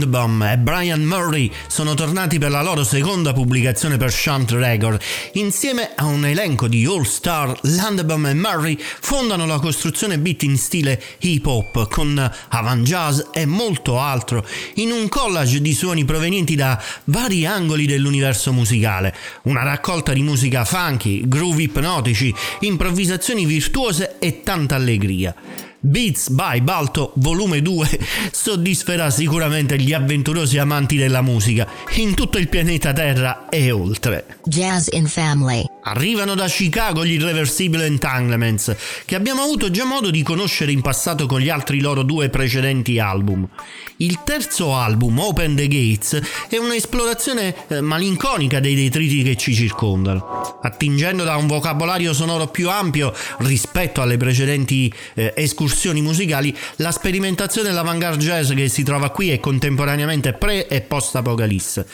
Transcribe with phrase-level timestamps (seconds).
[0.00, 4.98] Landbaum e Brian Murray sono tornati per la loro seconda pubblicazione per Shunt Record.
[5.34, 11.02] Insieme a un elenco di all-star, Landbaum e Murray fondano la costruzione beat in stile
[11.18, 16.82] hip hop con avant jazz e molto altro, in un collage di suoni provenienti da
[17.04, 19.14] vari angoli dell'universo musicale.
[19.42, 25.34] Una raccolta di musica funky, groove ipnotici, improvvisazioni virtuose e tanta allegria.
[25.82, 27.98] Beats by Balto volume 2
[28.32, 34.40] soddisferà sicuramente gli avventurosi amanti della musica in tutto il pianeta Terra e oltre.
[34.44, 35.64] Jazz in Family.
[35.82, 41.24] Arrivano da Chicago gli Irreversible Entanglements, che abbiamo avuto già modo di conoscere in passato
[41.24, 43.48] con gli altri loro due precedenti album.
[43.96, 50.58] Il terzo album, Open the Gates, è un'esplorazione eh, malinconica dei detriti che ci circondano.
[50.62, 55.68] Attingendo da un vocabolario sonoro più ampio rispetto alle precedenti eh, escursioni
[56.00, 61.86] musicali, la sperimentazione dell'avant-garde jazz che si trova qui è contemporaneamente pre e post apocalisse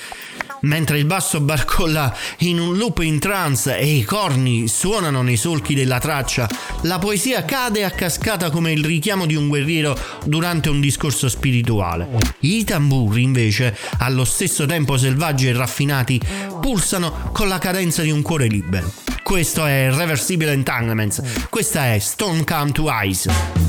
[0.61, 5.75] mentre il basso barcolla in un loop in trance e i corni suonano nei solchi
[5.75, 6.49] della traccia,
[6.82, 12.08] la poesia cade a cascata come il richiamo di un guerriero durante un discorso spirituale.
[12.40, 16.20] I tamburi, invece, allo stesso tempo selvaggi e raffinati,
[16.61, 18.93] pulsano con la cadenza di un cuore libero.
[19.22, 21.20] Questo è Reversible Entanglements,
[21.50, 23.65] questa è Stone Come to Eyes.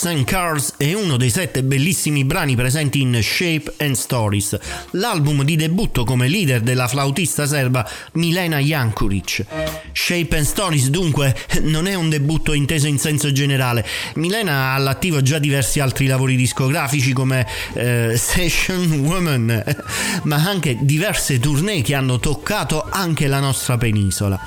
[0.00, 4.58] Horse and Cars è uno dei sette bellissimi brani presenti in Shape and Stories,
[4.92, 9.44] l'album di debutto come leader della flautista serba Milena Jankuric.
[9.92, 13.86] Shape and Stories dunque non è un debutto inteso in senso generale.
[14.14, 19.64] Milena ha all'attivo già diversi altri lavori discografici come eh, Session Woman,
[20.24, 24.38] ma anche diverse tournée che hanno toccato anche la nostra penisola.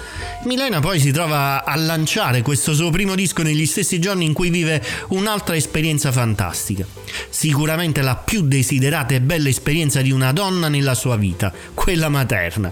[0.46, 4.50] Milena poi si trova a lanciare questo suo primo disco negli stessi giorni in cui
[4.50, 6.86] vive un'altra esperienza fantastica.
[7.30, 12.72] Sicuramente la più desiderata e bella esperienza di una donna nella sua vita, quella materna.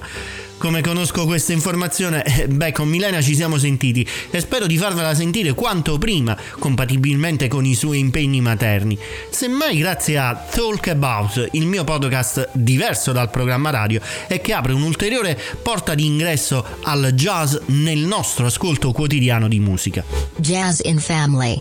[0.61, 5.15] Come conosco questa informazione, eh, beh, con Milena ci siamo sentiti e spero di farvela
[5.15, 8.95] sentire quanto prima, compatibilmente con i suoi impegni materni.
[9.31, 14.73] Semmai grazie a Talk About, il mio podcast diverso dal programma radio e che apre
[14.73, 20.03] un'ulteriore porta di ingresso al jazz nel nostro ascolto quotidiano di musica.
[20.35, 21.59] Jazz in Family.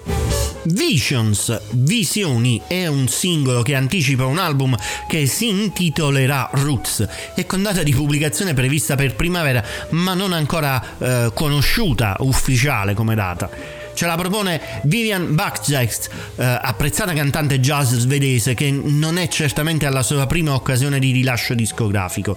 [0.64, 4.76] Visions, Visioni, è un singolo che anticipa un album
[5.08, 10.82] che si intitolerà Roots e con data di pubblicazione prevista per primavera, ma non ancora
[10.98, 13.78] eh, conosciuta ufficiale come data.
[13.92, 20.02] Ce la propone Vivian Bakjeks, eh, apprezzata cantante jazz svedese che non è certamente alla
[20.02, 22.36] sua prima occasione di rilascio discografico.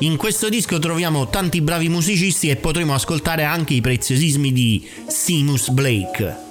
[0.00, 5.70] In questo disco troviamo tanti bravi musicisti e potremo ascoltare anche i preziosismi di Seamus
[5.70, 6.48] Blake.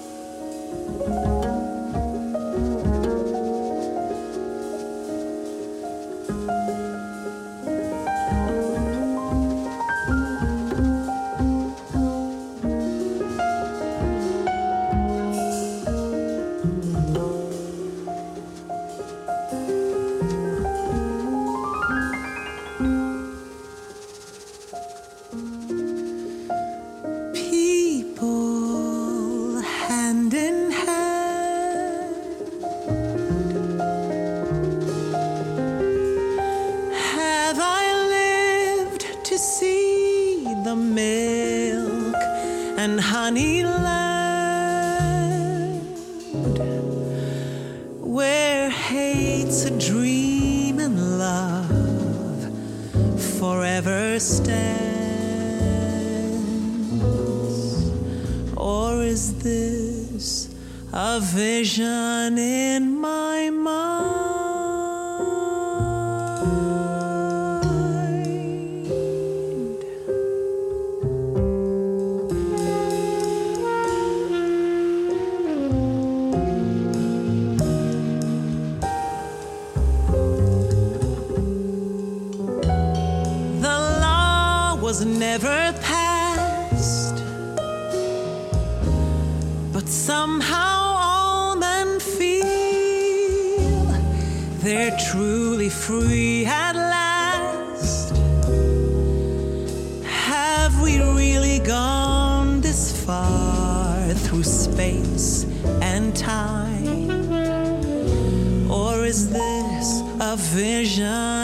[109.10, 110.04] Is this?
[110.20, 111.39] A vision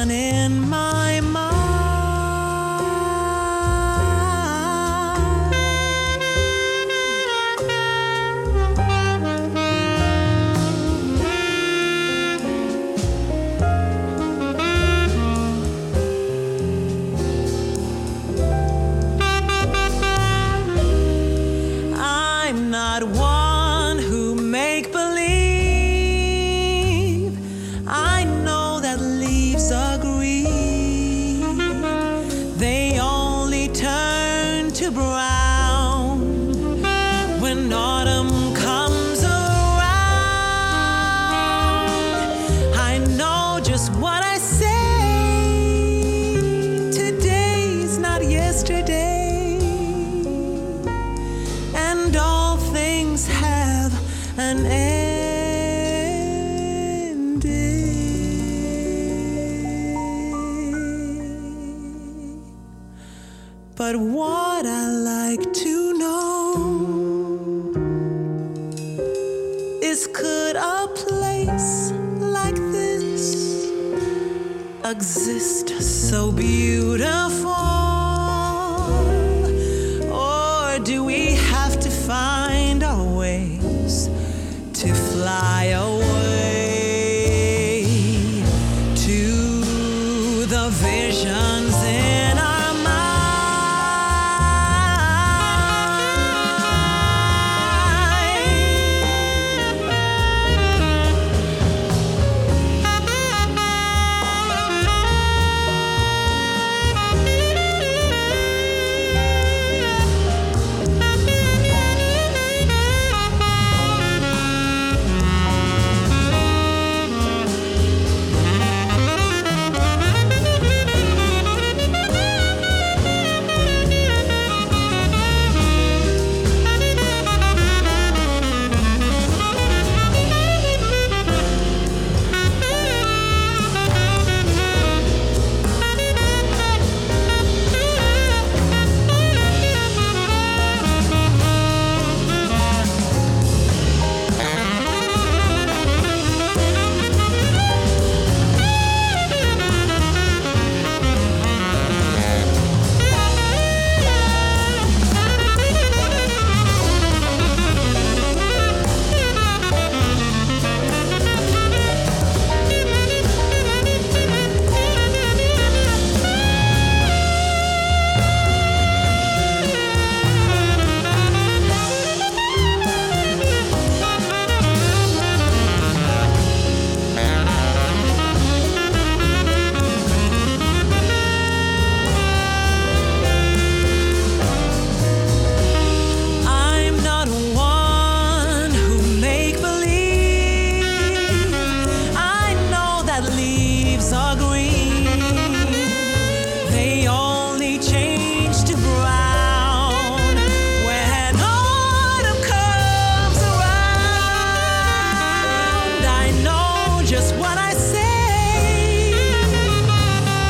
[207.05, 209.13] just what I say.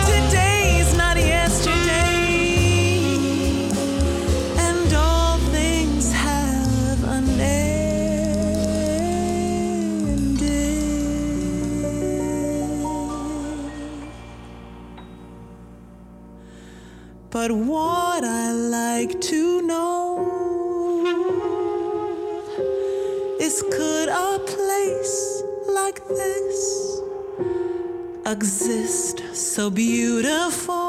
[0.06, 2.06] Today's not yesterday,
[4.58, 7.26] and all things have an.
[17.32, 20.22] But what I like to know
[23.41, 25.25] is could a place
[25.86, 27.00] like this
[28.26, 30.85] exist so beautiful?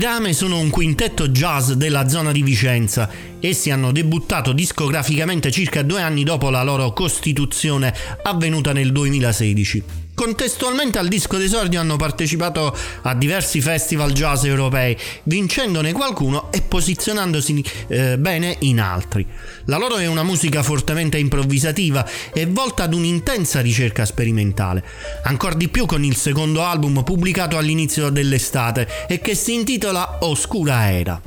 [0.00, 3.06] Dame sono un quintetto jazz della zona di Vicenza.
[3.38, 10.09] Essi hanno debuttato discograficamente circa due anni dopo la loro costituzione avvenuta nel 2016.
[10.20, 17.64] Contestualmente al disco d'esordio hanno partecipato a diversi festival jazz europei, vincendone qualcuno e posizionandosi
[17.86, 19.26] eh, bene in altri.
[19.64, 24.84] La loro è una musica fortemente improvvisativa e volta ad un'intensa ricerca sperimentale,
[25.22, 30.90] ancora di più con il secondo album pubblicato all'inizio dell'estate e che si intitola Oscura
[30.90, 31.18] Era.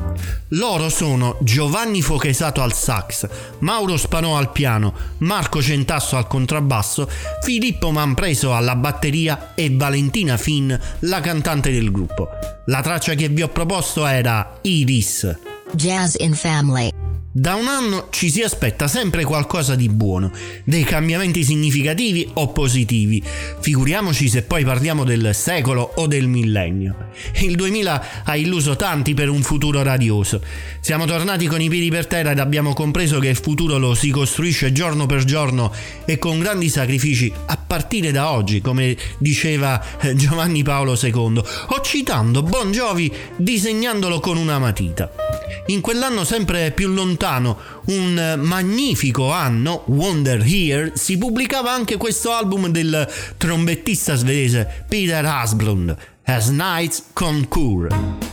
[0.49, 3.27] Loro sono Giovanni Fochesato al sax,
[3.59, 7.09] Mauro Spanò al piano, Marco Centasso al contrabbasso,
[7.41, 12.27] Filippo Manpreso alla batteria e Valentina Finn, la cantante del gruppo.
[12.65, 15.37] La traccia che vi ho proposto era Iris.
[15.71, 17.02] Jazz in Family.
[17.35, 20.31] Da un anno ci si aspetta sempre qualcosa di buono,
[20.65, 23.23] dei cambiamenti significativi o positivi.
[23.59, 27.09] Figuriamoci se poi parliamo del secolo o del millennio.
[27.41, 30.43] Il 2000 ha illuso tanti per un futuro radioso.
[30.79, 34.11] Siamo tornati con i piedi per terra ed abbiamo compreso che il futuro lo si
[34.11, 35.73] costruisce giorno per giorno
[36.05, 41.81] e con grandi sacrifici a partire da oggi, come diceva eh, Giovanni Paolo II, o
[41.81, 45.32] citando Bon Jovi disegnandolo con una matita.
[45.67, 52.67] In quell'anno sempre più lontano, un magnifico anno, Wonder Here, si pubblicava anche questo album
[52.67, 58.32] del trombettista svedese Peter Asplund, As Nights Concours.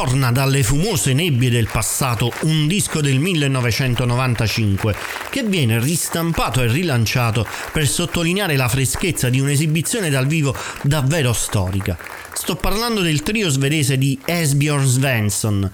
[0.00, 4.96] Ritorna dalle fumose nebbie del passato un disco del 1995
[5.28, 11.98] che viene ristampato e rilanciato per sottolineare la freschezza di un'esibizione dal vivo davvero storica.
[12.32, 15.70] Sto parlando del trio svedese di Esbjörn Svensson.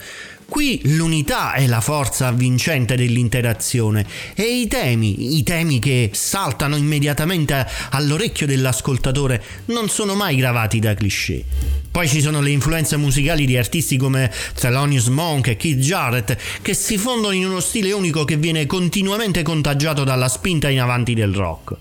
[0.49, 7.67] Qui l'unità è la forza vincente dell'interazione e i temi, i temi che saltano immediatamente
[7.91, 11.45] all'orecchio dell'ascoltatore, non sono mai gravati da cliché.
[11.91, 16.75] Poi ci sono le influenze musicali di artisti come Thelonious Monk e Keith Jarrett che
[16.75, 21.35] si fondono in uno stile unico che viene continuamente contagiato dalla spinta in avanti del
[21.35, 21.75] rock.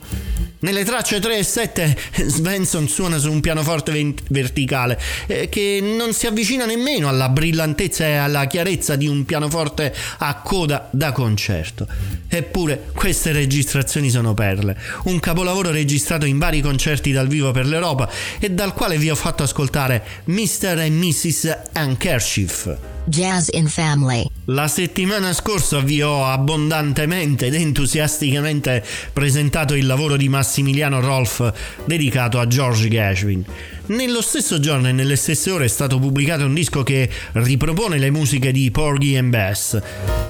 [0.65, 6.25] Nelle tracce 3 e 7 Svensson suona su un pianoforte verticale eh, che non si
[6.25, 11.85] avvicina nemmeno alla brillantezza e alla chiarezza di un pianoforte a coda da concerto.
[12.27, 18.09] Eppure queste registrazioni sono perle, un capolavoro registrato in vari concerti dal vivo per l'Europa
[18.39, 20.79] e dal quale vi ho fatto ascoltare Mr.
[20.79, 21.57] e Mrs.
[21.73, 22.75] Ankerchief.
[23.05, 24.34] Jazz in Family.
[24.49, 31.51] La settimana scorsa vi ho abbondantemente ed entusiasticamente presentato il lavoro di Massimiliano Rolf
[31.85, 33.43] dedicato a George Gershwin.
[33.87, 38.11] Nello stesso giorno e nelle stesse ore è stato pubblicato un disco che ripropone le
[38.11, 39.79] musiche di Porgy and Bess.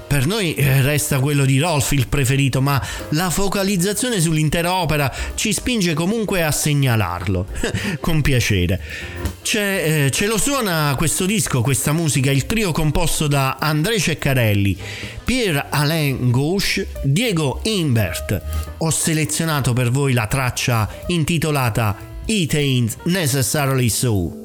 [0.08, 5.52] Per noi eh, resta quello di Rolf il preferito, ma la focalizzazione sull'intera opera ci
[5.52, 7.48] spinge comunque a segnalarlo.
[8.00, 8.82] Con piacere.
[9.42, 14.78] C'è, eh, ce lo suona questo disco, questa musica, il trio composto da André Ceccarelli,
[15.24, 18.40] Pierre-Alain Gauche, Diego Imbert.
[18.78, 24.45] Ho selezionato per voi la traccia intitolata It Ain't Necessarily So.